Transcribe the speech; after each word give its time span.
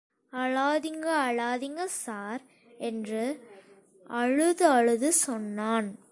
அழாதிங்க... 0.33 1.07
அழாதிங்க... 1.29 1.85
சார் 1.85 2.41
என்று 2.77 3.49
அழுதழுது 4.09 5.07
சொன்னான். 5.07 5.95